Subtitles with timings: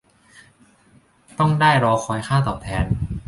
[1.39, 2.85] ต้องได้รอคอยค่าตอบแทน